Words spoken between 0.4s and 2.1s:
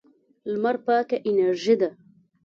لمر پاکه انرژي ده.